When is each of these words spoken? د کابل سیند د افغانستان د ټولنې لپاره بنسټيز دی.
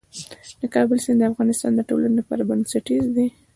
د 0.59 0.61
کابل 0.75 0.97
سیند 1.05 1.19
د 1.21 1.23
افغانستان 1.31 1.71
د 1.75 1.81
ټولنې 1.89 2.15
لپاره 2.19 2.47
بنسټيز 2.49 3.05
دی. 3.15 3.27